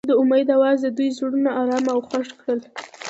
[0.09, 2.59] د امید اواز د دوی زړونه ارامه او خوښ کړل.